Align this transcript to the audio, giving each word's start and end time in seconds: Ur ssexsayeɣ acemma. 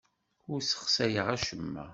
Ur 0.51 0.59
ssexsayeɣ 0.61 1.27
acemma. 1.35 1.85